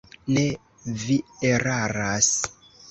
Ne, 0.37 0.45
vi 1.03 1.19
eraras. 1.53 2.35